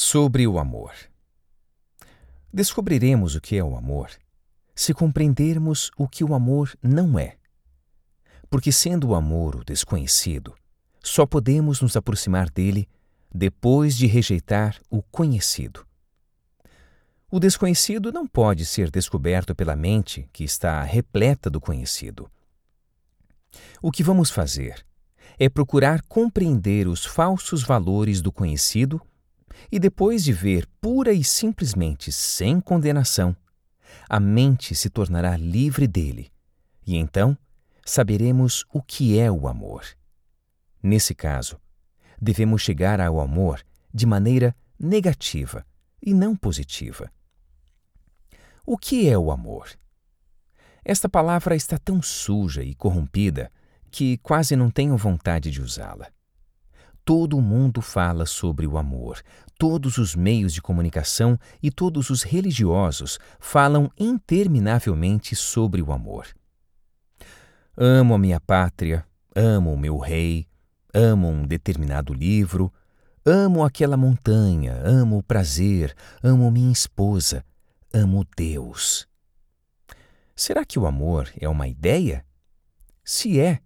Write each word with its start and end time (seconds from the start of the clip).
Sobre 0.00 0.46
o 0.46 0.60
amor. 0.60 0.92
Descobriremos 2.52 3.34
o 3.34 3.40
que 3.40 3.56
é 3.56 3.64
o 3.64 3.76
amor 3.76 4.10
se 4.72 4.94
compreendermos 4.94 5.90
o 5.98 6.06
que 6.06 6.22
o 6.22 6.34
amor 6.34 6.72
não 6.80 7.18
é. 7.18 7.36
Porque, 8.48 8.70
sendo 8.70 9.08
o 9.08 9.14
amor 9.16 9.56
o 9.56 9.64
desconhecido, 9.64 10.54
só 11.02 11.26
podemos 11.26 11.80
nos 11.80 11.96
aproximar 11.96 12.48
dele 12.48 12.88
depois 13.34 13.96
de 13.96 14.06
rejeitar 14.06 14.80
o 14.88 15.02
conhecido. 15.02 15.84
O 17.28 17.40
desconhecido 17.40 18.12
não 18.12 18.24
pode 18.24 18.64
ser 18.66 18.92
descoberto 18.92 19.52
pela 19.52 19.74
mente 19.74 20.30
que 20.32 20.44
está 20.44 20.80
repleta 20.84 21.50
do 21.50 21.60
conhecido. 21.60 22.30
O 23.82 23.90
que 23.90 24.04
vamos 24.04 24.30
fazer 24.30 24.86
é 25.40 25.48
procurar 25.48 26.02
compreender 26.02 26.86
os 26.86 27.04
falsos 27.04 27.64
valores 27.64 28.22
do 28.22 28.30
conhecido 28.30 29.02
e 29.70 29.78
depois 29.78 30.24
de 30.24 30.32
ver 30.32 30.66
pura 30.80 31.12
e 31.12 31.22
simplesmente 31.22 32.10
sem 32.12 32.60
condenação, 32.60 33.36
a 34.08 34.18
mente 34.18 34.74
se 34.74 34.88
tornará 34.88 35.36
livre 35.36 35.86
dele, 35.86 36.30
e 36.86 36.96
então 36.96 37.36
saberemos 37.84 38.64
o 38.72 38.82
que 38.82 39.18
é 39.18 39.30
o 39.30 39.48
amor. 39.48 39.84
Nesse 40.82 41.14
caso, 41.14 41.58
devemos 42.20 42.62
chegar 42.62 43.00
ao 43.00 43.20
amor 43.20 43.62
de 43.92 44.06
maneira 44.06 44.54
negativa 44.78 45.64
e 46.02 46.14
não 46.14 46.36
positiva. 46.36 47.10
O 48.64 48.76
que 48.76 49.08
é 49.08 49.18
o 49.18 49.30
amor? 49.30 49.68
Esta 50.84 51.08
palavra 51.08 51.56
está 51.56 51.78
tão 51.78 52.00
suja 52.00 52.62
e 52.62 52.74
corrompida 52.74 53.50
que 53.90 54.18
quase 54.18 54.54
não 54.54 54.70
tenho 54.70 54.96
vontade 54.96 55.50
de 55.50 55.60
usá-la. 55.60 56.08
Todo 57.08 57.40
mundo 57.40 57.80
fala 57.80 58.26
sobre 58.26 58.66
o 58.66 58.76
amor. 58.76 59.22
Todos 59.58 59.96
os 59.96 60.14
meios 60.14 60.52
de 60.52 60.60
comunicação 60.60 61.38
e 61.62 61.70
todos 61.70 62.10
os 62.10 62.22
religiosos 62.22 63.18
falam 63.40 63.90
interminavelmente 63.98 65.34
sobre 65.34 65.80
o 65.80 65.90
amor. 65.90 66.26
Amo 67.74 68.12
a 68.12 68.18
minha 68.18 68.38
pátria, 68.38 69.06
amo 69.34 69.72
o 69.72 69.78
meu 69.78 69.96
rei, 69.96 70.46
amo 70.92 71.28
um 71.28 71.46
determinado 71.46 72.12
livro, 72.12 72.70
amo 73.24 73.64
aquela 73.64 73.96
montanha, 73.96 74.78
amo 74.84 75.16
o 75.16 75.22
prazer, 75.22 75.96
amo 76.22 76.50
minha 76.50 76.70
esposa, 76.70 77.42
amo 77.90 78.22
Deus. 78.36 79.08
Será 80.36 80.62
que 80.62 80.78
o 80.78 80.86
amor 80.86 81.32
é 81.40 81.48
uma 81.48 81.68
ideia? 81.68 82.22
Se 83.02 83.40
é, 83.40 83.60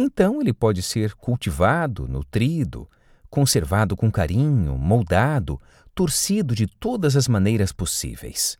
então 0.00 0.40
ele 0.40 0.52
pode 0.52 0.80
ser 0.80 1.12
cultivado, 1.14 2.06
nutrido, 2.06 2.88
conservado 3.28 3.96
com 3.96 4.08
carinho, 4.12 4.78
moldado, 4.78 5.60
torcido 5.92 6.54
de 6.54 6.68
todas 6.68 7.16
as 7.16 7.26
maneiras 7.26 7.72
possíveis. 7.72 8.56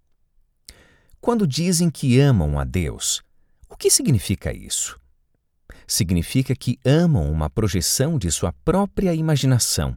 Quando 1.20 1.47
dizem 1.47 1.91
que 1.91 2.19
amam 2.19 2.59
a 2.59 2.64
Deus, 2.64 3.22
o 3.69 3.77
que 3.77 3.89
significa 3.89 4.53
isso? 4.53 4.98
Significa 5.86 6.56
que 6.56 6.77
amam 6.84 7.31
uma 7.31 7.48
projeção 7.48 8.19
de 8.19 8.33
sua 8.33 8.53
própria 8.64 9.14
imaginação, 9.14 9.97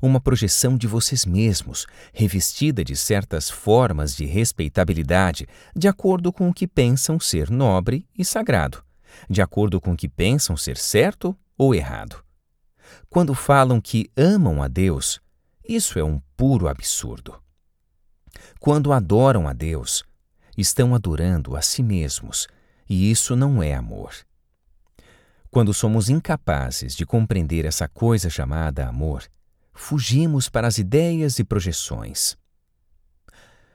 uma 0.00 0.20
projeção 0.20 0.76
de 0.76 0.86
vocês 0.86 1.24
mesmos, 1.24 1.86
revestida 2.12 2.84
de 2.84 2.94
certas 2.94 3.48
formas 3.48 4.14
de 4.14 4.26
respeitabilidade, 4.26 5.48
de 5.74 5.88
acordo 5.88 6.30
com 6.30 6.50
o 6.50 6.54
que 6.54 6.68
pensam 6.68 7.18
ser 7.18 7.50
nobre 7.50 8.06
e 8.16 8.24
sagrado 8.24 8.84
de 9.28 9.42
acordo 9.42 9.80
com 9.80 9.92
o 9.92 9.96
que 9.96 10.08
pensam 10.08 10.56
ser 10.56 10.76
certo 10.76 11.36
ou 11.56 11.74
errado. 11.74 12.22
Quando 13.08 13.34
falam 13.34 13.80
que 13.80 14.10
amam 14.16 14.62
a 14.62 14.68
Deus, 14.68 15.20
isso 15.68 15.98
é 15.98 16.04
um 16.04 16.20
puro 16.36 16.68
absurdo. 16.68 17.40
Quando 18.58 18.92
adoram 18.92 19.46
a 19.46 19.52
Deus, 19.52 20.04
estão 20.56 20.94
adorando 20.94 21.56
a 21.56 21.62
si 21.62 21.82
mesmos, 21.82 22.48
e 22.88 23.10
isso 23.10 23.36
não 23.36 23.62
é 23.62 23.74
amor. 23.74 24.14
Quando 25.50 25.74
somos 25.74 26.08
incapazes 26.08 26.94
de 26.96 27.04
compreender 27.04 27.64
essa 27.64 27.86
coisa 27.86 28.30
chamada 28.30 28.86
amor, 28.86 29.24
fugimos 29.74 30.48
para 30.48 30.66
as 30.66 30.78
ideias 30.78 31.38
e 31.38 31.44
projeções. 31.44 32.36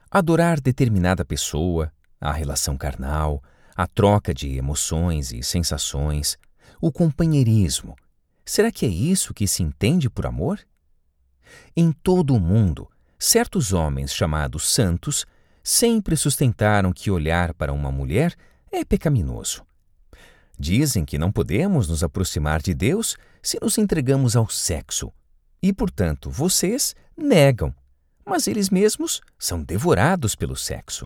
Adorar 0.10 0.60
determinada 0.60 1.24
pessoa, 1.24 1.92
a 2.20 2.32
relação 2.32 2.78
carnal, 2.78 3.44
a 3.78 3.86
troca 3.86 4.34
de 4.34 4.58
emoções 4.58 5.32
e 5.32 5.44
sensações, 5.44 6.36
o 6.82 6.92
companheirismo. 6.92 7.96
Será 8.44 8.72
que 8.72 8.88
é 8.88 8.90
isso 8.90 9.36
que 9.36 9.48
se 9.48 9.62
entende 9.62 10.10
por 10.10 10.26
amor? 10.26 10.60
Em 11.76 11.92
todo 11.92 12.34
o 12.34 12.40
mundo, 12.40 12.90
certos 13.20 13.74
homens 13.74 14.12
chamados 14.12 14.74
santos 14.74 15.28
sempre 15.64 16.18
sustentaram 16.18 16.92
que 16.92 17.12
olhar 17.12 17.54
para 17.54 17.72
uma 17.72 17.92
mulher 17.92 18.34
é 18.72 18.84
pecaminoso. 18.84 19.64
Dizem 20.58 21.06
que 21.06 21.20
não 21.20 21.32
podemos 21.32 21.88
nos 21.88 22.04
aproximar 22.04 22.64
de 22.64 22.74
Deus 22.74 23.16
se 23.44 23.60
nos 23.62 23.78
entregamos 23.78 24.36
ao 24.36 24.50
sexo. 24.50 25.14
E, 25.62 25.72
portanto, 25.72 26.32
vocês 26.32 26.96
negam, 27.16 27.72
mas 28.26 28.48
eles 28.48 28.72
mesmos 28.72 29.22
são 29.38 29.62
devorados 29.62 30.34
pelo 30.34 30.56
sexo. 30.56 31.06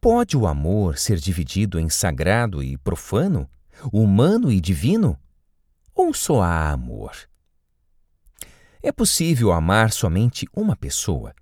Pode 0.00 0.36
o 0.36 0.46
amor 0.46 0.96
ser 0.96 1.18
dividido 1.18 1.78
em 1.80 1.88
sagrado 1.88 2.62
e 2.62 2.76
profano, 2.78 3.50
humano 3.92 4.52
e 4.52 4.60
divino? 4.60 5.18
Ou 5.92 6.14
só 6.14 6.40
há 6.40 6.70
amor? 6.70 7.16
É 8.80 8.92
possível 8.92 9.50
amar 9.50 9.90
somente 9.90 10.46
uma 10.54 10.76
pessoa? 10.76 11.34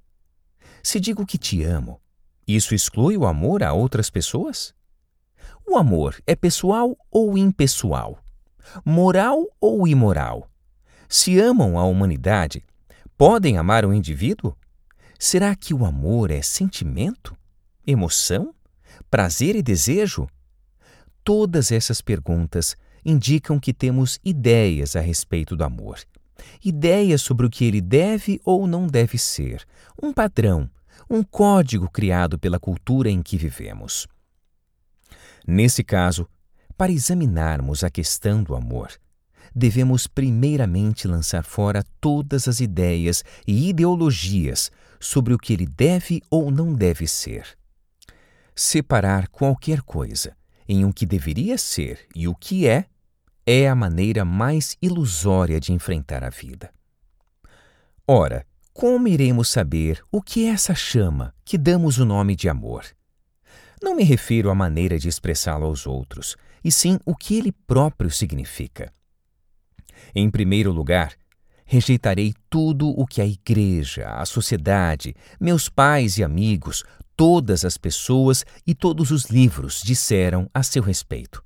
Se 0.82 0.98
digo 0.98 1.26
que 1.26 1.36
te 1.36 1.62
amo, 1.62 2.00
isso 2.48 2.74
exclui 2.74 3.14
o 3.14 3.26
amor 3.26 3.62
a 3.62 3.74
outras 3.74 4.08
pessoas? 4.08 4.74
O 5.66 5.76
amor 5.76 6.18
é 6.26 6.34
pessoal 6.34 6.96
ou 7.10 7.36
impessoal? 7.36 8.18
Moral 8.82 9.44
ou 9.60 9.86
imoral? 9.86 10.48
Se 11.10 11.38
amam 11.38 11.78
a 11.78 11.84
humanidade, 11.84 12.64
podem 13.18 13.58
amar 13.58 13.84
o 13.84 13.92
indivíduo? 13.92 14.56
Será 15.18 15.54
que 15.54 15.74
o 15.74 15.84
amor 15.84 16.30
é 16.30 16.40
sentimento? 16.40 17.36
Emoção, 17.86 18.54
prazer 19.10 19.54
e 19.56 19.62
desejo? 19.62 20.28
Todas 21.22 21.70
essas 21.72 22.00
perguntas 22.00 22.76
indicam 23.04 23.58
que 23.60 23.72
temos 23.72 24.18
ideias 24.24 24.96
a 24.96 25.00
respeito 25.00 25.54
do 25.54 25.64
amor. 25.64 26.00
Ideias 26.64 27.22
sobre 27.22 27.46
o 27.46 27.50
que 27.50 27.64
ele 27.64 27.80
deve 27.80 28.40
ou 28.44 28.66
não 28.66 28.86
deve 28.86 29.16
ser, 29.16 29.64
um 30.02 30.12
padrão, 30.12 30.68
um 31.08 31.22
código 31.22 31.88
criado 31.88 32.38
pela 32.38 32.58
cultura 32.58 33.08
em 33.08 33.22
que 33.22 33.36
vivemos. 33.36 34.06
Nesse 35.46 35.84
caso, 35.84 36.28
para 36.76 36.92
examinarmos 36.92 37.84
a 37.84 37.90
questão 37.90 38.42
do 38.42 38.54
amor, 38.54 38.90
devemos 39.54 40.06
primeiramente 40.06 41.08
lançar 41.08 41.44
fora 41.44 41.84
todas 42.00 42.48
as 42.48 42.60
ideias 42.60 43.24
e 43.46 43.68
ideologias 43.68 44.70
sobre 44.98 45.32
o 45.32 45.38
que 45.38 45.52
ele 45.52 45.66
deve 45.66 46.20
ou 46.28 46.50
não 46.50 46.74
deve 46.74 47.06
ser. 47.06 47.56
Separar 48.58 49.28
qualquer 49.28 49.82
coisa 49.82 50.34
em 50.66 50.86
o 50.86 50.92
que 50.92 51.04
deveria 51.04 51.58
ser 51.58 52.08
e 52.14 52.26
o 52.26 52.34
que 52.34 52.66
é, 52.66 52.86
é 53.44 53.68
a 53.68 53.74
maneira 53.74 54.24
mais 54.24 54.78
ilusória 54.80 55.60
de 55.60 55.74
enfrentar 55.74 56.24
a 56.24 56.30
vida. 56.30 56.72
Ora, 58.08 58.46
como 58.72 59.08
iremos 59.08 59.50
saber 59.50 60.02
o 60.10 60.22
que 60.22 60.46
é 60.46 60.48
essa 60.48 60.74
chama 60.74 61.34
que 61.44 61.58
damos 61.58 61.98
o 61.98 62.06
nome 62.06 62.34
de 62.34 62.48
amor? 62.48 62.86
Não 63.82 63.94
me 63.94 64.04
refiro 64.04 64.48
à 64.48 64.54
maneira 64.54 64.98
de 64.98 65.06
expressá-lo 65.06 65.66
aos 65.66 65.86
outros, 65.86 66.34
e 66.64 66.72
sim 66.72 66.98
o 67.04 67.14
que 67.14 67.36
ele 67.36 67.52
próprio 67.52 68.10
significa. 68.10 68.90
Em 70.14 70.30
primeiro 70.30 70.72
lugar, 70.72 71.12
rejeitarei 71.66 72.32
tudo 72.48 72.88
o 72.88 73.04
que 73.04 73.20
a 73.20 73.26
igreja, 73.26 74.08
a 74.08 74.24
sociedade, 74.24 75.14
meus 75.38 75.68
pais 75.68 76.16
e 76.16 76.24
amigos, 76.24 76.84
todas 77.16 77.64
as 77.64 77.76
pessoas 77.76 78.44
e 78.66 78.74
todos 78.74 79.10
os 79.10 79.24
livros 79.24 79.82
disseram 79.82 80.48
a 80.54 80.62
seu 80.62 80.82
respeito, 80.82 81.42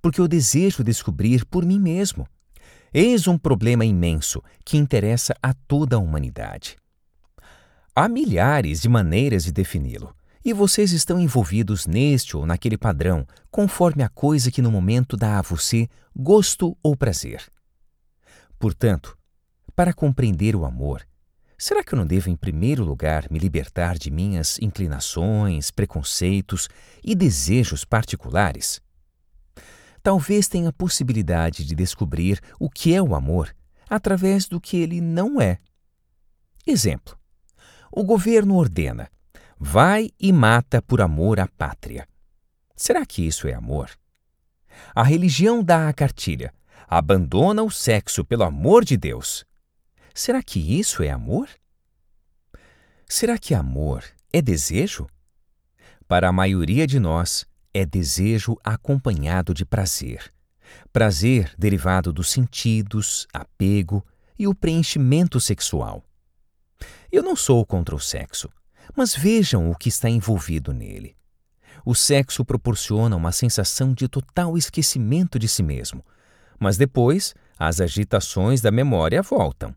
porque 0.00 0.20
eu 0.20 0.28
desejo 0.28 0.84
descobrir 0.84 1.44
por 1.46 1.64
mim 1.64 1.80
mesmo. 1.80 2.26
Eis 2.92 3.26
um 3.26 3.38
problema 3.38 3.84
imenso 3.84 4.42
que 4.64 4.76
interessa 4.76 5.34
a 5.42 5.54
toda 5.54 5.96
a 5.96 5.98
humanidade. 5.98 6.76
Há 7.96 8.08
milhares 8.08 8.82
de 8.82 8.88
maneiras 8.88 9.44
de 9.44 9.52
defini-lo, 9.52 10.14
e 10.44 10.52
vocês 10.52 10.92
estão 10.92 11.20
envolvidos 11.20 11.86
neste 11.86 12.36
ou 12.36 12.44
naquele 12.44 12.76
padrão, 12.76 13.26
conforme 13.50 14.02
a 14.02 14.08
coisa 14.08 14.50
que 14.50 14.60
no 14.60 14.70
momento 14.70 15.16
dá 15.16 15.38
a 15.38 15.42
você 15.42 15.88
gosto 16.14 16.76
ou 16.82 16.96
prazer. 16.96 17.42
Portanto, 18.58 19.16
para 19.74 19.92
compreender 19.92 20.54
o 20.54 20.64
amor, 20.64 21.06
Será 21.64 21.84
que 21.84 21.94
eu 21.94 21.96
não 21.96 22.04
devo, 22.04 22.28
em 22.28 22.34
primeiro 22.34 22.82
lugar, 22.82 23.30
me 23.30 23.38
libertar 23.38 23.96
de 23.96 24.10
minhas 24.10 24.58
inclinações, 24.60 25.70
preconceitos 25.70 26.68
e 27.04 27.14
desejos 27.14 27.84
particulares? 27.84 28.80
Talvez 30.02 30.48
tenha 30.48 30.70
a 30.70 30.72
possibilidade 30.72 31.64
de 31.64 31.76
descobrir 31.76 32.40
o 32.58 32.68
que 32.68 32.92
é 32.92 33.00
o 33.00 33.14
amor 33.14 33.54
através 33.88 34.48
do 34.48 34.60
que 34.60 34.76
ele 34.76 35.00
não 35.00 35.40
é. 35.40 35.58
Exemplo: 36.66 37.16
o 37.92 38.02
governo 38.02 38.56
ordena: 38.56 39.08
vai 39.56 40.10
e 40.18 40.32
mata 40.32 40.82
por 40.82 41.00
amor 41.00 41.38
à 41.38 41.46
pátria. 41.46 42.08
Será 42.74 43.06
que 43.06 43.24
isso 43.24 43.46
é 43.46 43.54
amor? 43.54 43.88
A 44.92 45.04
religião 45.04 45.62
dá 45.62 45.88
a 45.88 45.92
cartilha: 45.92 46.52
abandona 46.88 47.62
o 47.62 47.70
sexo 47.70 48.24
pelo 48.24 48.42
amor 48.42 48.84
de 48.84 48.96
Deus. 48.96 49.46
Será 50.14 50.42
que 50.42 50.78
isso 50.78 51.02
é 51.02 51.10
amor? 51.10 51.48
Será 53.08 53.38
que 53.38 53.54
amor 53.54 54.04
é 54.32 54.42
desejo? 54.42 55.06
Para 56.06 56.28
a 56.28 56.32
maioria 56.32 56.86
de 56.86 56.98
nós, 56.98 57.46
é 57.72 57.86
desejo 57.86 58.56
acompanhado 58.62 59.54
de 59.54 59.64
prazer. 59.64 60.32
Prazer 60.92 61.54
derivado 61.58 62.12
dos 62.12 62.30
sentidos, 62.30 63.26
apego 63.32 64.04
e 64.38 64.46
o 64.46 64.54
preenchimento 64.54 65.40
sexual. 65.40 66.04
Eu 67.10 67.22
não 67.22 67.36
sou 67.36 67.64
contra 67.64 67.94
o 67.94 68.00
sexo, 68.00 68.50
mas 68.96 69.14
vejam 69.14 69.70
o 69.70 69.74
que 69.74 69.88
está 69.88 70.08
envolvido 70.08 70.72
nele. 70.72 71.16
O 71.84 71.94
sexo 71.94 72.44
proporciona 72.44 73.16
uma 73.16 73.32
sensação 73.32 73.92
de 73.92 74.06
total 74.08 74.56
esquecimento 74.56 75.38
de 75.38 75.48
si 75.48 75.62
mesmo, 75.62 76.04
mas 76.58 76.76
depois 76.76 77.34
as 77.58 77.80
agitações 77.80 78.60
da 78.60 78.70
memória 78.70 79.22
voltam. 79.22 79.74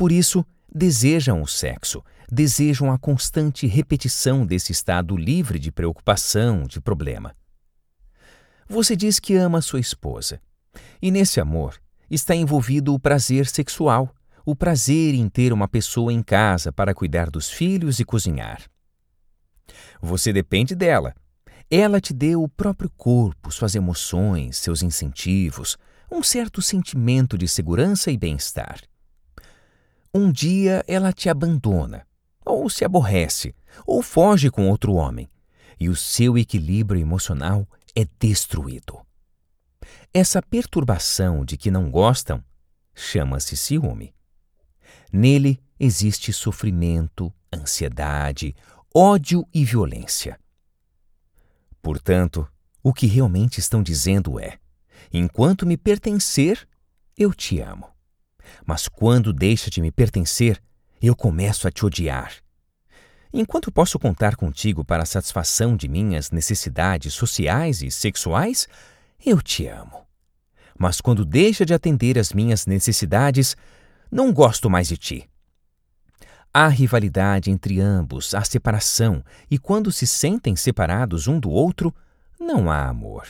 Por 0.00 0.10
isso, 0.10 0.46
desejam 0.74 1.42
o 1.42 1.46
sexo, 1.46 2.02
desejam 2.32 2.90
a 2.90 2.96
constante 2.96 3.66
repetição 3.66 4.46
desse 4.46 4.72
estado 4.72 5.14
livre 5.14 5.58
de 5.58 5.70
preocupação, 5.70 6.62
de 6.62 6.80
problema. 6.80 7.36
Você 8.66 8.96
diz 8.96 9.20
que 9.20 9.34
ama 9.34 9.60
sua 9.60 9.78
esposa, 9.78 10.40
e 11.02 11.10
nesse 11.10 11.38
amor 11.38 11.78
está 12.10 12.34
envolvido 12.34 12.94
o 12.94 12.98
prazer 12.98 13.46
sexual, 13.46 14.08
o 14.42 14.56
prazer 14.56 15.14
em 15.14 15.28
ter 15.28 15.52
uma 15.52 15.68
pessoa 15.68 16.10
em 16.10 16.22
casa 16.22 16.72
para 16.72 16.94
cuidar 16.94 17.28
dos 17.28 17.50
filhos 17.50 18.00
e 18.00 18.04
cozinhar. 18.06 18.62
Você 20.00 20.32
depende 20.32 20.74
dela. 20.74 21.14
Ela 21.70 22.00
te 22.00 22.14
deu 22.14 22.42
o 22.42 22.48
próprio 22.48 22.88
corpo, 22.96 23.52
suas 23.52 23.74
emoções, 23.74 24.56
seus 24.56 24.82
incentivos, 24.82 25.76
um 26.10 26.22
certo 26.22 26.62
sentimento 26.62 27.36
de 27.36 27.46
segurança 27.46 28.10
e 28.10 28.16
bem-estar. 28.16 28.80
Um 30.12 30.32
dia 30.32 30.84
ela 30.88 31.12
te 31.12 31.28
abandona, 31.28 32.04
ou 32.44 32.68
se 32.68 32.84
aborrece, 32.84 33.54
ou 33.86 34.02
foge 34.02 34.50
com 34.50 34.68
outro 34.68 34.94
homem, 34.94 35.30
e 35.78 35.88
o 35.88 35.94
seu 35.94 36.36
equilíbrio 36.36 37.00
emocional 37.00 37.66
é 37.94 38.04
destruído. 38.18 39.00
Essa 40.12 40.42
perturbação 40.42 41.44
de 41.44 41.56
que 41.56 41.70
não 41.70 41.90
gostam 41.90 42.42
chama-se 42.92 43.56
ciúme. 43.56 44.12
Nele 45.12 45.62
existe 45.78 46.32
sofrimento, 46.32 47.32
ansiedade, 47.54 48.54
ódio 48.92 49.46
e 49.54 49.64
violência. 49.64 50.38
Portanto, 51.80 52.46
o 52.82 52.92
que 52.92 53.06
realmente 53.06 53.58
estão 53.58 53.80
dizendo 53.80 54.40
é: 54.40 54.58
enquanto 55.12 55.64
me 55.64 55.76
pertencer, 55.76 56.68
eu 57.16 57.32
te 57.32 57.60
amo. 57.60 57.86
Mas 58.66 58.88
quando 58.88 59.32
deixa 59.32 59.70
de 59.70 59.80
me 59.80 59.90
pertencer, 59.90 60.60
eu 61.00 61.16
começo 61.16 61.66
a 61.66 61.70
te 61.70 61.84
odiar. 61.84 62.34
Enquanto 63.32 63.70
posso 63.70 63.98
contar 63.98 64.34
contigo 64.34 64.84
para 64.84 65.04
a 65.04 65.06
satisfação 65.06 65.76
de 65.76 65.88
minhas 65.88 66.30
necessidades 66.30 67.14
sociais 67.14 67.80
e 67.80 67.90
sexuais, 67.90 68.66
eu 69.24 69.40
te 69.40 69.66
amo. 69.66 70.06
Mas 70.78 71.00
quando 71.00 71.24
deixa 71.24 71.64
de 71.64 71.72
atender 71.72 72.18
às 72.18 72.32
minhas 72.32 72.66
necessidades, 72.66 73.56
não 74.10 74.32
gosto 74.32 74.68
mais 74.68 74.88
de 74.88 74.96
ti. 74.96 75.30
Há 76.52 76.66
rivalidade 76.66 77.50
entre 77.50 77.80
ambos, 77.80 78.34
há 78.34 78.42
separação, 78.42 79.22
e 79.48 79.56
quando 79.56 79.92
se 79.92 80.06
sentem 80.06 80.56
separados 80.56 81.28
um 81.28 81.38
do 81.38 81.48
outro, 81.48 81.94
não 82.40 82.68
há 82.68 82.88
amor. 82.88 83.28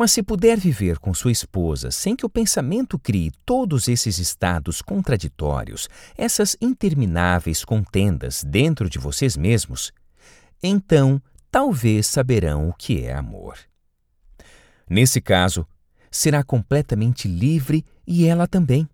Mas 0.00 0.12
se 0.12 0.22
puder 0.22 0.58
viver 0.58 0.98
com 0.98 1.12
sua 1.12 1.30
esposa 1.30 1.90
sem 1.90 2.16
que 2.16 2.24
o 2.24 2.30
pensamento 2.30 2.98
crie 2.98 3.30
todos 3.44 3.86
esses 3.86 4.16
estados 4.16 4.80
contraditórios, 4.80 5.90
essas 6.16 6.56
intermináveis 6.58 7.66
contendas 7.66 8.42
dentro 8.42 8.88
de 8.88 8.98
vocês 8.98 9.36
mesmos, 9.36 9.92
então 10.62 11.20
talvez 11.50 12.06
saberão 12.06 12.70
o 12.70 12.72
que 12.72 13.04
é 13.04 13.12
amor. 13.12 13.58
Nesse 14.88 15.20
caso, 15.20 15.66
será 16.10 16.42
completamente 16.42 17.28
livre 17.28 17.84
e 18.06 18.24
ela 18.24 18.46
também. 18.46 18.88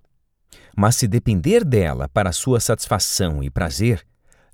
Mas 0.76 0.96
se 0.96 1.06
depender 1.06 1.64
dela 1.64 2.08
para 2.08 2.32
sua 2.32 2.58
satisfação 2.58 3.44
e 3.44 3.48
prazer, 3.48 4.04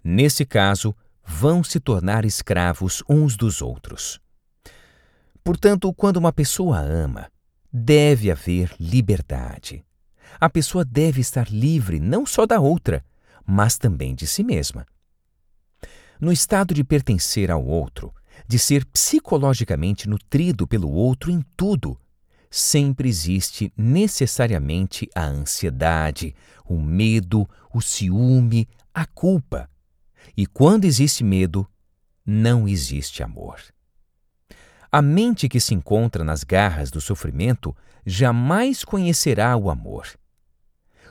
nesse 0.04 0.44
caso, 0.44 0.94
vão 1.24 1.64
se 1.64 1.80
tornar 1.80 2.26
escravos 2.26 3.02
uns 3.08 3.38
dos 3.38 3.62
outros. 3.62 4.20
Portanto, 5.44 5.92
quando 5.92 6.18
uma 6.18 6.32
pessoa 6.32 6.78
ama, 6.78 7.30
deve 7.72 8.30
haver 8.30 8.74
liberdade. 8.78 9.84
A 10.40 10.48
pessoa 10.48 10.84
deve 10.84 11.20
estar 11.20 11.50
livre 11.50 11.98
não 11.98 12.24
só 12.24 12.46
da 12.46 12.60
outra, 12.60 13.04
mas 13.44 13.76
também 13.76 14.14
de 14.14 14.26
si 14.26 14.44
mesma. 14.44 14.86
No 16.20 16.32
estado 16.32 16.72
de 16.72 16.84
pertencer 16.84 17.50
ao 17.50 17.64
outro, 17.64 18.14
de 18.46 18.58
ser 18.58 18.84
psicologicamente 18.86 20.08
nutrido 20.08 20.66
pelo 20.66 20.90
outro 20.90 21.30
em 21.30 21.42
tudo, 21.56 21.98
sempre 22.48 23.08
existe 23.08 23.72
necessariamente 23.76 25.08
a 25.14 25.24
ansiedade, 25.24 26.34
o 26.64 26.80
medo, 26.80 27.48
o 27.74 27.80
ciúme, 27.80 28.68
a 28.94 29.04
culpa. 29.06 29.68
E 30.36 30.46
quando 30.46 30.84
existe 30.84 31.24
medo, 31.24 31.66
não 32.24 32.68
existe 32.68 33.22
amor. 33.22 33.60
A 34.94 35.00
mente 35.00 35.48
que 35.48 35.58
se 35.58 35.72
encontra 35.72 36.22
nas 36.22 36.44
garras 36.44 36.90
do 36.90 37.00
sofrimento 37.00 37.74
jamais 38.04 38.84
conhecerá 38.84 39.56
o 39.56 39.70
amor. 39.70 40.06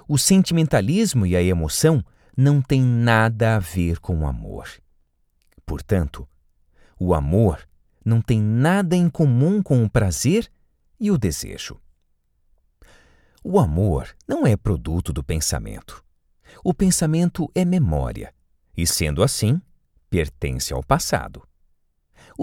O 0.07 0.19
sentimentalismo 0.19 1.25
e 1.25 1.36
a 1.36 1.42
emoção 1.42 2.06
não 2.38 2.62
têm 2.62 2.83
nada 2.83 3.56
a 3.56 3.60
ver 3.60 4.00
com 4.00 4.19
o 4.19 4.28
amor. 4.28 4.69
Portanto, 5.66 6.30
o 7.00 7.16
amor 7.16 7.68
não 8.06 8.22
tem 8.22 8.39
nada 8.39 8.95
em 8.95 9.10
comum 9.10 9.63
com 9.63 9.83
o 9.83 9.89
prazer 9.89 10.48
e 11.00 11.10
o 11.10 11.18
desejo. 11.18 11.80
O 13.44 13.60
amor 13.60 14.16
não 14.28 14.45
é 14.45 14.56
produto 14.56 15.12
do 15.12 15.24
pensamento. 15.24 16.04
O 16.63 16.72
pensamento 16.72 17.50
é 17.56 17.66
memória, 17.66 18.31
e 18.78 18.85
sendo 18.85 19.23
assim, 19.23 19.59
pertence 20.07 20.71
ao 20.71 20.83
passado. 20.83 21.42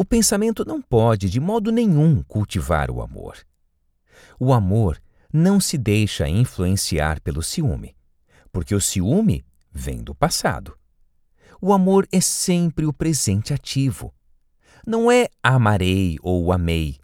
O 0.00 0.05
pensamento 0.05 0.64
não 0.64 0.81
pode, 0.81 1.28
de 1.28 1.40
modo 1.40 1.73
nenhum, 1.73 2.23
cultivar 2.23 2.88
o 2.88 3.02
amor. 3.02 3.37
O 4.38 4.52
amor 4.52 5.02
não 5.33 5.59
se 5.59 5.76
deixa 5.76 6.28
influenciar 6.28 7.21
pelo 7.21 7.43
ciúme, 7.43 7.97
porque 8.52 8.76
o 8.76 8.81
ciúme 8.81 9.45
vem 9.73 10.00
do 10.00 10.14
passado. 10.14 10.78
O 11.61 11.73
amor 11.73 12.07
é 12.12 12.21
sempre 12.21 12.87
o 12.87 12.93
presente 12.93 13.52
ativo. 13.52 14.14
Não 14.87 15.11
é 15.11 15.26
amarei 15.43 16.17
ou 16.23 16.52
amei. 16.52 17.00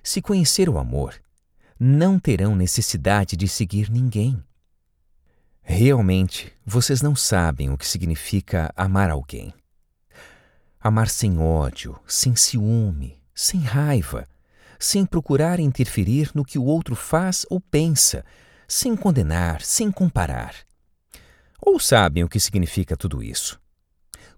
Se 0.00 0.22
conhecer 0.22 0.68
o 0.68 0.78
amor, 0.78 1.20
não 1.80 2.16
terão 2.16 2.54
necessidade 2.54 3.36
de 3.36 3.48
seguir 3.48 3.90
ninguém. 3.90 4.40
Realmente, 5.62 6.52
vocês 6.64 7.02
não 7.02 7.16
sabem 7.16 7.70
o 7.70 7.76
que 7.76 7.88
significa 7.88 8.72
amar 8.76 9.10
alguém. 9.10 9.52
Amar 10.80 11.08
sem 11.08 11.38
ódio, 11.38 11.98
sem 12.06 12.36
ciúme, 12.36 13.20
sem 13.34 13.60
raiva, 13.60 14.28
sem 14.78 15.04
procurar 15.04 15.58
interferir 15.58 16.30
no 16.34 16.44
que 16.44 16.58
o 16.58 16.64
outro 16.64 16.94
faz 16.94 17.44
ou 17.50 17.60
pensa, 17.60 18.24
sem 18.66 18.94
condenar, 18.94 19.60
sem 19.62 19.90
comparar. 19.90 20.54
Ou 21.60 21.80
sabem 21.80 22.22
o 22.22 22.28
que 22.28 22.38
significa 22.38 22.96
tudo 22.96 23.22
isso? 23.22 23.60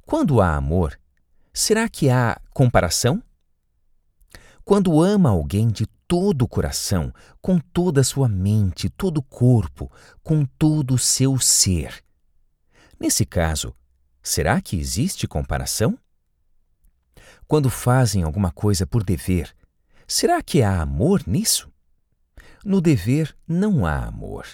Quando 0.06 0.40
há 0.40 0.56
amor, 0.56 0.99
será 1.52 1.88
que 1.88 2.09
há 2.09 2.40
comparação? 2.54 3.23
Quando 4.64 5.02
ama 5.02 5.30
alguém 5.30 5.68
de 5.68 5.87
todo 6.09 6.42
o 6.42 6.49
coração, 6.49 7.12
com 7.40 7.59
toda 7.59 8.00
a 8.00 8.04
sua 8.04 8.28
mente, 8.28 8.88
todo 8.88 9.18
o 9.18 9.23
corpo, 9.23 9.92
com 10.23 10.44
todo 10.44 10.94
o 10.94 10.99
seu 10.99 11.38
ser. 11.38 12.02
Nesse 12.99 13.25
caso, 13.25 13.75
será 14.23 14.61
que 14.61 14.76
existe 14.76 15.28
comparação? 15.28 15.99
Quando 17.50 17.69
fazem 17.69 18.23
alguma 18.23 18.52
coisa 18.52 18.87
por 18.87 19.02
dever, 19.02 19.52
será 20.07 20.40
que 20.40 20.62
há 20.62 20.80
amor 20.80 21.25
nisso? 21.26 21.69
No 22.64 22.80
dever 22.80 23.37
não 23.45 23.85
há 23.85 24.04
amor. 24.04 24.47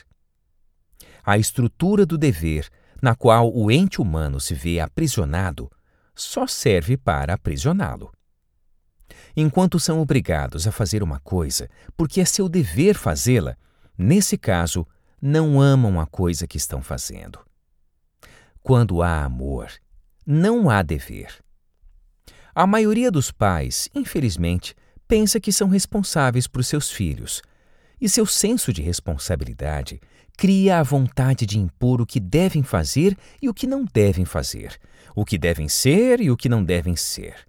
A 1.23 1.37
estrutura 1.37 2.07
do 2.07 2.17
dever, 2.17 2.71
na 3.03 3.15
qual 3.15 3.55
o 3.55 3.71
ente 3.71 4.01
humano 4.01 4.41
se 4.41 4.55
vê 4.55 4.81
aprisionado, 4.81 5.71
só 6.15 6.47
serve 6.47 6.97
para 6.97 7.35
aprisioná-lo. 7.35 8.11
Enquanto 9.37 9.79
são 9.79 10.01
obrigados 10.01 10.67
a 10.67 10.73
fazer 10.73 11.03
uma 11.03 11.21
coisa 11.21 11.69
porque 11.99 12.19
é 12.19 12.25
seu 12.25 12.49
dever 12.49 12.95
fazê-la, 12.95 13.59
nesse 13.99 14.39
caso, 14.39 14.89
não 15.21 15.61
amam 15.61 16.01
a 16.01 16.07
coisa 16.07 16.47
que 16.47 16.57
estão 16.57 16.81
fazendo. 16.81 17.41
Quando 18.63 19.03
há 19.03 19.23
amor, 19.23 19.71
não 20.25 20.71
há 20.71 20.81
dever. 20.81 21.45
A 22.59 22.67
maioria 22.67 23.11
dos 23.11 23.31
pais, 23.31 23.87
infelizmente, 23.95 24.75
pensa 25.07 25.39
que 25.39 25.53
são 25.53 25.69
responsáveis 25.69 26.47
por 26.47 26.65
seus 26.65 26.91
filhos, 26.91 27.43
e 28.01 28.09
seu 28.09 28.25
senso 28.25 28.73
de 28.73 28.81
responsabilidade 28.81 30.01
cria 30.39 30.81
a 30.81 30.83
vontade 30.83 31.45
de 31.45 31.59
impor 31.59 32.01
o 32.01 32.07
que 32.07 32.19
devem 32.19 32.63
fazer 32.63 33.15
e 33.43 33.51
o 33.51 33.53
que 33.53 33.67
não 33.67 33.85
devem 33.85 34.25
fazer, 34.25 34.81
o 35.15 35.23
que 35.23 35.37
devem 35.37 35.69
ser 35.69 36.19
e 36.19 36.31
o 36.31 36.37
que 36.37 36.49
não 36.49 36.65
devem 36.65 36.97
ser. 36.97 37.47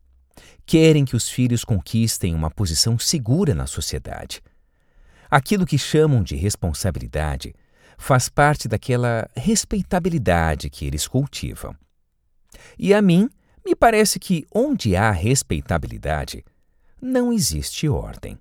Querem 0.65 1.05
que 1.05 1.15
os 1.15 1.29
filhos 1.29 1.63
conquistem 1.63 2.35
uma 2.35 2.51
posição 2.51 2.99
segura 2.99 3.55
na 3.55 3.65
sociedade. 3.65 4.41
Aquilo 5.31 5.65
que 5.65 5.77
chamam 5.77 6.21
de 6.21 6.35
responsabilidade 6.35 7.55
faz 7.97 8.27
parte 8.27 8.67
daquela 8.67 9.29
respeitabilidade 9.37 10.69
que 10.69 10.85
eles 10.85 11.07
cultivam. 11.07 11.73
E 12.77 12.93
a 12.93 13.01
mim, 13.01 13.29
me 13.67 13.75
parece 13.75 14.17
que 14.17 14.47
onde 14.55 14.95
há 14.95 15.11
respeitabilidade, 15.11 16.41
não 17.01 17.33
existe 17.33 17.89
ordem. 17.89 18.39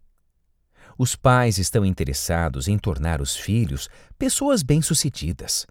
Os 0.97 1.17
pais 1.17 1.59
estão 1.59 1.85
interessados 1.85 2.69
em 2.69 2.79
tornar 2.79 3.21
os 3.21 3.35
filhos 3.35 3.89
pessoas 4.17 4.63
bem-sucedidas. 4.63 5.67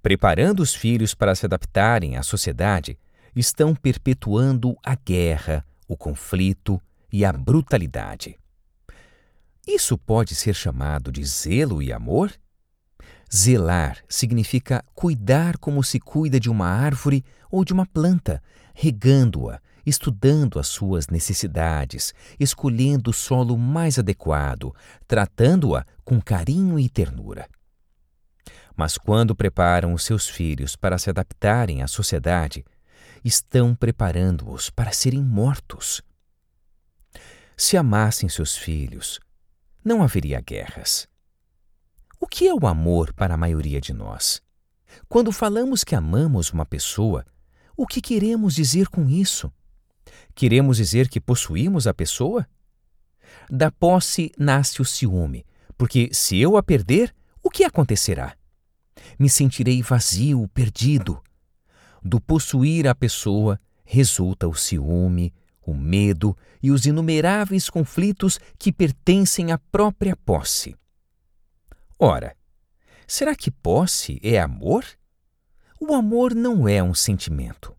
Preparando 0.00 0.60
os 0.60 0.72
filhos 0.72 1.16
para 1.16 1.34
se 1.34 1.46
adaptarem 1.46 2.16
à 2.16 2.22
sociedade, 2.22 2.96
estão 3.34 3.74
perpetuando 3.74 4.76
a 4.84 4.94
guerra, 4.94 5.66
o 5.88 5.96
conflito 5.96 6.80
e 7.12 7.24
a 7.24 7.32
brutalidade. 7.32 8.38
Isso 9.66 9.98
pode 9.98 10.36
ser 10.36 10.54
chamado 10.54 11.10
de 11.10 11.24
zelo 11.24 11.82
e 11.82 11.92
amor? 11.92 12.32
Zelar 13.34 13.98
significa 14.08 14.84
cuidar 14.94 15.56
como 15.58 15.84
se 15.84 16.00
cuida 16.00 16.40
de 16.40 16.50
uma 16.50 16.66
árvore 16.66 17.24
ou 17.50 17.64
de 17.64 17.72
uma 17.72 17.86
planta, 17.86 18.42
regando-a, 18.74 19.60
estudando 19.86 20.58
as 20.58 20.66
suas 20.66 21.06
necessidades, 21.06 22.12
escolhendo 22.38 23.10
o 23.10 23.14
solo 23.14 23.56
mais 23.56 23.98
adequado, 23.98 24.74
tratando-a 25.06 25.86
com 26.04 26.20
carinho 26.20 26.78
e 26.78 26.88
ternura. 26.88 27.48
Mas 28.76 28.98
quando 28.98 29.34
preparam 29.34 29.92
os 29.92 30.04
seus 30.04 30.28
filhos 30.28 30.74
para 30.74 30.98
se 30.98 31.08
adaptarem 31.08 31.82
à 31.82 31.86
sociedade, 31.86 32.64
estão 33.24 33.74
preparando-os 33.74 34.70
para 34.70 34.92
serem 34.92 35.22
mortos. 35.22 36.02
Se 37.56 37.76
amassem 37.76 38.28
seus 38.28 38.56
filhos, 38.56 39.20
não 39.84 40.02
haveria 40.02 40.40
guerras. 40.40 41.06
O 42.22 42.26
que 42.26 42.46
é 42.46 42.54
o 42.54 42.66
amor 42.66 43.14
para 43.14 43.32
a 43.32 43.36
maioria 43.38 43.80
de 43.80 43.94
nós? 43.94 44.42
Quando 45.08 45.32
falamos 45.32 45.82
que 45.82 45.94
amamos 45.94 46.52
uma 46.52 46.66
pessoa, 46.66 47.24
o 47.74 47.86
que 47.86 48.02
queremos 48.02 48.54
dizer 48.54 48.88
com 48.88 49.08
isso? 49.08 49.50
Queremos 50.34 50.76
dizer 50.76 51.08
que 51.08 51.18
possuímos 51.18 51.86
a 51.86 51.94
pessoa? 51.94 52.46
Da 53.48 53.70
posse 53.70 54.30
nasce 54.38 54.82
o 54.82 54.84
ciúme, 54.84 55.46
porque 55.78 56.10
se 56.12 56.36
eu 56.36 56.58
a 56.58 56.62
perder, 56.62 57.14
o 57.42 57.48
que 57.48 57.64
acontecerá? 57.64 58.36
Me 59.18 59.30
sentirei 59.30 59.80
vazio, 59.80 60.46
perdido. 60.48 61.22
Do 62.02 62.20
possuir 62.20 62.86
a 62.86 62.94
pessoa 62.94 63.58
resulta 63.82 64.46
o 64.46 64.54
ciúme, 64.54 65.32
o 65.62 65.72
medo 65.72 66.36
e 66.62 66.70
os 66.70 66.84
inumeráveis 66.84 67.70
conflitos 67.70 68.38
que 68.58 68.70
pertencem 68.70 69.52
à 69.52 69.58
própria 69.58 70.14
posse. 70.14 70.76
Ora, 72.02 72.34
será 73.06 73.34
que 73.34 73.50
posse 73.50 74.18
é 74.22 74.40
amor? 74.40 74.86
O 75.78 75.92
amor 75.92 76.34
não 76.34 76.66
é 76.66 76.82
um 76.82 76.94
sentimento. 76.94 77.76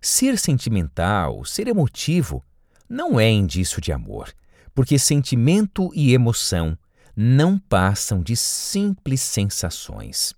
Ser 0.00 0.38
sentimental, 0.38 1.44
ser 1.44 1.66
emotivo, 1.66 2.44
não 2.88 3.18
é 3.18 3.28
indício 3.28 3.80
de 3.80 3.90
amor, 3.90 4.32
porque 4.72 4.96
sentimento 4.96 5.90
e 5.92 6.14
emoção 6.14 6.78
não 7.16 7.58
passam 7.58 8.22
de 8.22 8.36
simples 8.36 9.20
sensações. 9.20 10.32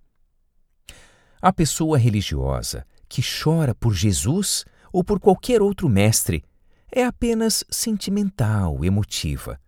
A 1.43 1.53
pessoa 1.53 1.99
religiosa 1.99 2.87
que 3.07 3.21
chora 3.21 3.75
por 3.75 3.93
Jesus 3.93 4.65
ou 4.91 5.05
por 5.05 5.21
qualquer 5.21 5.61
outro 5.61 5.91
mestre 5.91 6.43
é 6.91 7.05
apenas 7.05 7.65
sentimental, 7.69 8.83
emotiva 8.83 9.61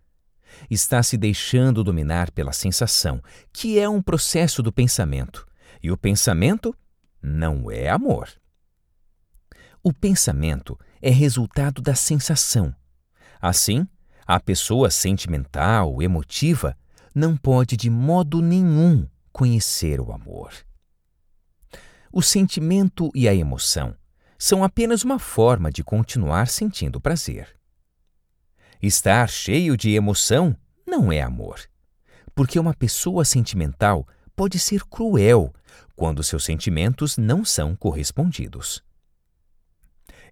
está 0.69 1.01
se 1.03 1.17
deixando 1.17 1.83
dominar 1.83 2.31
pela 2.31 2.53
sensação, 2.53 3.21
que 3.51 3.79
é 3.79 3.87
um 3.87 4.01
processo 4.01 4.61
do 4.61 4.71
pensamento. 4.71 5.45
E 5.81 5.91
o 5.91 5.97
pensamento 5.97 6.75
não 7.21 7.69
é 7.69 7.89
amor. 7.89 8.29
O 9.81 9.91
pensamento 9.91 10.79
é 11.01 11.09
resultado 11.09 11.81
da 11.81 11.95
sensação. 11.95 12.73
Assim, 13.41 13.87
a 14.25 14.39
pessoa 14.39 14.89
sentimental, 14.89 16.01
emotiva, 16.01 16.77
não 17.13 17.35
pode 17.35 17.75
de 17.75 17.89
modo 17.89 18.41
nenhum 18.41 19.07
conhecer 19.31 19.99
o 19.99 20.11
amor. 20.11 20.53
O 22.11 22.21
sentimento 22.21 23.11
e 23.13 23.27
a 23.27 23.35
emoção 23.35 23.95
são 24.37 24.63
apenas 24.63 25.03
uma 25.03 25.19
forma 25.19 25.71
de 25.71 25.83
continuar 25.83 26.47
sentindo 26.47 27.01
prazer. 27.01 27.55
Estar 28.85 29.29
cheio 29.29 29.77
de 29.77 29.91
emoção 29.91 30.53
não 30.85 31.09
é 31.09 31.21
amor. 31.21 31.57
Porque 32.35 32.59
uma 32.59 32.73
pessoa 32.73 33.23
sentimental 33.23 34.05
pode 34.35 34.59
ser 34.59 34.83
cruel 34.83 35.53
quando 35.95 36.21
seus 36.21 36.43
sentimentos 36.43 37.17
não 37.17 37.45
são 37.45 37.77
correspondidos. 37.77 38.83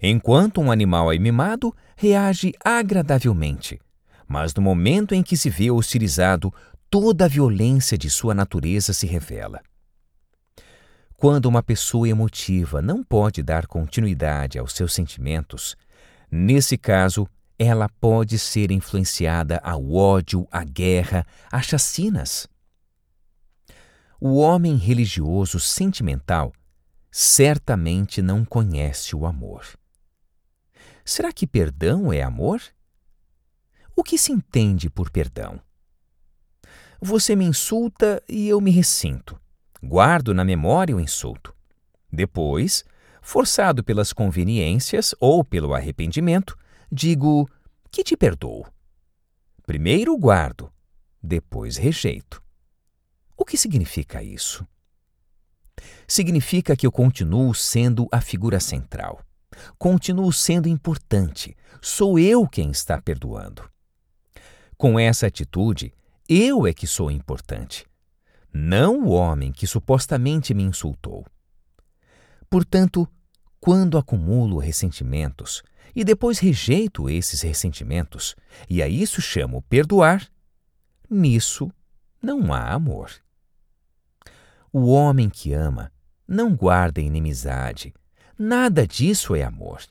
Enquanto 0.01 0.60
um 0.60 0.70
animal 0.70 1.13
é 1.13 1.17
mimado, 1.17 1.74
reage 1.96 2.51
agradavelmente, 2.62 3.79
mas 4.27 4.53
no 4.53 4.62
momento 4.62 5.15
em 5.15 5.24
que 5.24 5.38
se 5.38 5.50
vê 5.50 5.72
hostilizado, 5.72 6.53
toda 6.89 7.24
a 7.24 7.29
violência 7.29 7.98
de 7.98 8.10
sua 8.10 8.34
natureza 8.34 8.91
se 8.91 9.08
revela. 9.08 9.62
Quando 11.15 11.46
uma 11.46 11.63
pessoa 11.63 12.10
emotiva 12.10 12.81
não 12.81 13.01
pode 13.01 13.41
dar 13.41 13.65
continuidade 13.65 14.60
aos 14.60 14.74
seus 14.74 14.93
sentimentos, 14.93 15.77
nesse 16.29 16.77
caso, 16.77 17.25
ela 17.63 17.88
pode 17.88 18.39
ser 18.39 18.72
influenciada 18.72 19.60
ao 19.63 19.94
ódio, 19.94 20.48
à 20.51 20.63
guerra, 20.63 21.24
a 21.51 21.62
chacinas. 21.62 22.48
O 24.20 24.38
homem 24.38 24.77
religioso 24.77 25.60
sentimental 25.60 26.51
certamente 27.12 28.20
não 28.20 28.44
conhece 28.44 29.15
o 29.15 29.27
amor. 29.27 29.63
Será 31.06 31.32
que 31.32 31.46
perdão 31.46 32.12
é 32.12 32.24
amor? 32.24 32.60
O 33.96 34.03
que 34.03 34.18
se 34.18 34.32
entende 34.32 34.89
por 34.89 35.12
perdão? 35.12 35.62
Você 37.00 37.36
me 37.36 37.46
insulta 37.46 38.24
e 38.27 38.48
eu 38.50 38.60
me 38.60 38.72
ressinto. 38.72 39.39
Guardo 39.84 40.34
na 40.34 40.44
memória 40.44 40.96
o 40.96 41.00
insulto. 41.00 41.53
Depois, 42.12 42.84
forçado 43.22 43.84
pelas 43.84 44.12
conveniências 44.12 45.13
ou 45.20 45.44
pelo 45.44 45.75
arrependimento, 45.75 46.58
digo 46.92 47.50
que 47.90 48.04
te 48.04 48.18
perdoo. 48.18 48.66
Primeiro 49.66 50.18
guardo, 50.18 50.72
depois 51.24 51.78
rejeito. 51.78 52.44
O 53.38 53.46
que 53.46 53.58
significa 53.58 54.22
isso? 54.22 54.68
Significa 56.08 56.76
que 56.76 56.86
eu 56.86 56.92
continuo 56.92 57.54
sendo 57.56 58.08
a 58.12 58.20
figura 58.20 58.60
central. 58.60 59.22
Continuo 59.78 60.32
sendo 60.34 60.68
importante. 60.68 61.56
Sou 61.82 62.20
eu 62.20 62.48
quem 62.48 62.72
está 62.72 63.02
perdoando. 63.02 63.70
Com 64.78 65.00
essa 65.00 65.28
atitude, 65.28 65.94
eu 66.28 66.68
é 66.68 66.74
que 66.74 66.88
sou 66.88 67.12
importante, 67.12 67.86
não 68.54 69.04
o 69.04 69.10
homem 69.10 69.52
que 69.52 69.68
supostamente 69.68 70.54
me 70.54 70.64
insultou. 70.64 71.26
Portanto, 72.50 73.08
quando 73.60 73.98
acumulo 73.98 74.58
ressentimentos 74.58 75.62
e 75.96 76.04
depois 76.04 76.40
rejeito 76.40 77.10
esses 77.10 77.42
ressentimentos, 77.42 78.36
e 78.70 78.82
a 78.82 78.88
isso 78.88 79.22
chamo 79.22 79.62
perdoar, 79.64 80.28
nisso 81.10 81.72
não 82.22 82.54
há 82.54 82.72
amor. 82.72 83.12
O 84.72 84.92
homem 84.92 85.30
que 85.30 85.54
ama 85.54 85.92
não 86.28 86.56
guarda 86.56 87.02
inimizade, 87.02 87.94
nada 88.38 88.88
disso 88.88 89.36
é 89.36 89.44
amor. 89.44 89.82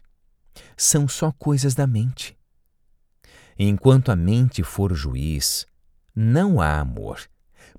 São 0.76 1.06
só 1.06 1.30
coisas 1.32 1.74
da 1.74 1.86
mente. 1.86 2.36
Enquanto 3.58 4.10
a 4.10 4.16
mente 4.16 4.62
for 4.62 4.90
o 4.90 4.94
juiz, 4.94 5.66
não 6.14 6.60
há 6.60 6.80
amor, 6.80 7.20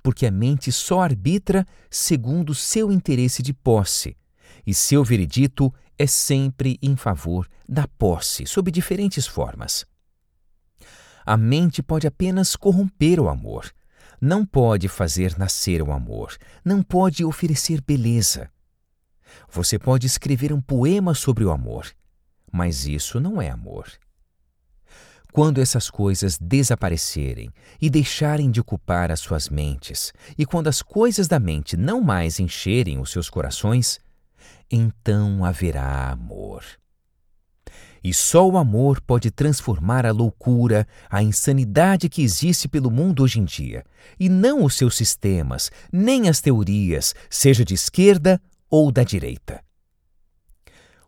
porque 0.03 0.27
a 0.27 0.31
mente 0.31 0.71
só 0.71 1.01
arbitra 1.01 1.65
segundo 1.89 2.53
seu 2.53 2.91
interesse 2.91 3.41
de 3.41 3.53
posse 3.53 4.15
e 4.65 4.73
seu 4.73 5.03
veredito 5.03 5.73
é 6.01 6.07
sempre 6.07 6.79
em 6.81 6.95
favor 6.95 7.47
da 7.69 7.87
posse, 7.87 8.47
sob 8.47 8.71
diferentes 8.71 9.27
formas. 9.27 9.85
A 11.23 11.37
mente 11.37 11.83
pode 11.83 12.07
apenas 12.07 12.55
corromper 12.55 13.19
o 13.19 13.29
amor, 13.29 13.71
não 14.19 14.43
pode 14.43 14.87
fazer 14.87 15.37
nascer 15.37 15.79
o 15.79 15.91
amor, 15.91 16.35
não 16.65 16.81
pode 16.81 17.23
oferecer 17.23 17.81
beleza. 17.81 18.49
Você 19.47 19.77
pode 19.77 20.07
escrever 20.07 20.51
um 20.51 20.59
poema 20.59 21.13
sobre 21.13 21.45
o 21.45 21.51
amor, 21.51 21.85
mas 22.51 22.87
isso 22.87 23.19
não 23.19 23.39
é 23.39 23.51
amor. 23.51 23.87
Quando 25.31 25.61
essas 25.61 25.87
coisas 25.87 26.35
desaparecerem 26.39 27.53
e 27.79 27.91
deixarem 27.91 28.49
de 28.49 28.59
ocupar 28.59 29.11
as 29.11 29.19
suas 29.19 29.49
mentes, 29.49 30.11
e 30.35 30.47
quando 30.47 30.67
as 30.67 30.81
coisas 30.81 31.27
da 31.27 31.39
mente 31.39 31.77
não 31.77 32.01
mais 32.01 32.39
encherem 32.39 32.99
os 32.99 33.11
seus 33.11 33.29
corações, 33.29 33.99
então 34.69 35.43
haverá 35.43 36.09
amor. 36.09 36.63
E 38.03 38.13
só 38.13 38.47
o 38.49 38.57
amor 38.57 38.99
pode 38.99 39.29
transformar 39.29 40.05
a 40.05 40.11
loucura, 40.11 40.87
a 41.09 41.21
insanidade 41.21 42.09
que 42.09 42.23
existe 42.23 42.67
pelo 42.67 42.89
mundo 42.89 43.21
hoje 43.21 43.39
em 43.39 43.45
dia, 43.45 43.85
e 44.19 44.27
não 44.27 44.63
os 44.63 44.73
seus 44.73 44.97
sistemas, 44.97 45.69
nem 45.91 46.27
as 46.27 46.41
teorias, 46.41 47.13
seja 47.29 47.63
de 47.63 47.75
esquerda 47.75 48.41
ou 48.69 48.91
da 48.91 49.03
direita. 49.03 49.63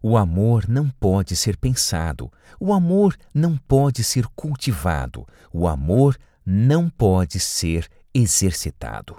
O 0.05 0.17
amor 0.17 0.67
não 0.67 0.89
pode 0.89 1.35
ser 1.35 1.57
pensado, 1.57 2.31
o 2.59 2.73
amor 2.73 3.17
não 3.33 3.57
pode 3.57 4.03
ser 4.03 4.27
cultivado, 4.35 5.25
o 5.51 5.67
amor 5.67 6.17
não 6.45 6.89
pode 6.89 7.39
ser 7.39 7.89
exercitado. 8.13 9.15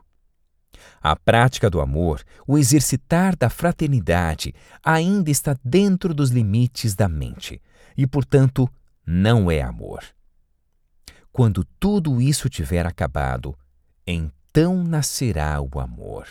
A 1.00 1.14
prática 1.14 1.68
do 1.68 1.80
amor, 1.80 2.22
o 2.46 2.56
exercitar 2.58 3.36
da 3.36 3.50
fraternidade, 3.50 4.54
ainda 4.82 5.30
está 5.30 5.56
dentro 5.64 6.14
dos 6.14 6.30
limites 6.30 6.94
da 6.94 7.08
mente 7.08 7.60
e, 7.96 8.06
portanto, 8.06 8.68
não 9.06 9.50
é 9.50 9.60
amor. 9.60 10.02
Quando 11.32 11.64
tudo 11.78 12.20
isso 12.20 12.48
tiver 12.48 12.86
acabado, 12.86 13.56
então 14.06 14.84
nascerá 14.84 15.60
o 15.60 15.80
amor. 15.80 16.28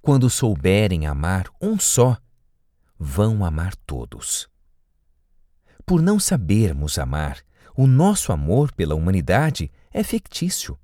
Quando 0.00 0.28
souberem 0.28 1.06
amar 1.06 1.46
um 1.60 1.78
só, 1.78 2.16
vão 2.98 3.44
amar 3.44 3.76
todos. 3.76 4.48
Por 5.84 6.00
não 6.00 6.18
sabermos 6.18 6.98
amar, 6.98 7.38
o 7.76 7.86
nosso 7.86 8.32
amor 8.32 8.72
pela 8.72 8.94
humanidade 8.94 9.70
é 9.92 10.02
fictício. 10.02 10.78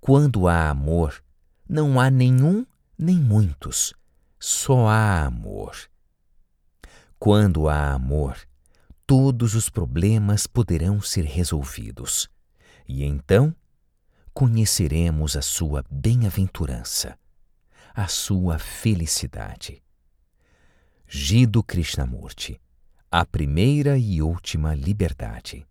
Quando 0.00 0.48
há 0.48 0.70
amor, 0.70 1.22
não 1.68 2.00
há 2.00 2.10
nenhum 2.10 2.64
nem 2.98 3.16
muitos, 3.16 3.92
só 4.38 4.86
há 4.88 5.24
amor. 5.24 5.76
Quando 7.18 7.68
há 7.68 7.92
amor, 7.92 8.36
todos 9.06 9.54
os 9.54 9.68
problemas 9.68 10.46
poderão 10.46 11.00
ser 11.00 11.24
resolvidos, 11.24 12.28
e 12.86 13.04
então 13.04 13.54
conheceremos 14.32 15.36
a 15.36 15.42
sua 15.42 15.84
bem-aventurança, 15.90 17.18
a 17.94 18.06
sua 18.06 18.58
felicidade. 18.58 19.82
Gido 21.06 21.62
Krishnamurti, 21.62 22.60
a 23.10 23.24
primeira 23.24 23.98
e 23.98 24.22
última 24.22 24.74
liberdade. 24.74 25.66